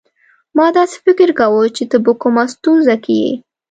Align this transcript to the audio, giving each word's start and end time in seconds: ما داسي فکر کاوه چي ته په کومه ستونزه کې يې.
ما 0.57 0.65
داسي 0.75 0.97
فکر 1.05 1.29
کاوه 1.39 1.63
چي 1.77 1.83
ته 1.91 1.97
په 2.05 2.11
کومه 2.21 2.43
ستونزه 2.53 2.95
کې 3.03 3.15
يې. 3.23 3.33